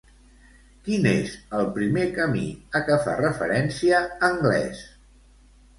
Quin 0.87 1.03
és 1.09 1.35
el 1.59 1.69
primer 1.77 2.07
camí 2.17 2.47
a 2.81 2.83
què 2.89 2.99
fa 3.07 3.17
referència 3.23 4.05
Anglès? 4.31 4.87